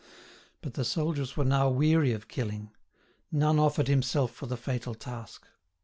[0.61, 2.71] But the soldiers were now weary of killing;
[3.31, 5.45] none offered himself for the fatal task.